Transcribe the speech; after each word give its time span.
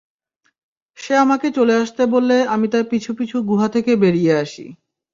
সে 0.97 1.13
আমাকে 1.17 1.47
চলে 1.51 1.73
আসতে 1.75 2.03
বললে 2.13 2.37
আমি 2.53 2.67
তার 2.67 2.83
পিছু 2.91 3.11
পিছু 3.19 3.37
গুহা 3.43 3.67
থেকে 3.67 3.91
বেরিয়ে 3.95 4.33
আসি। 4.35 4.65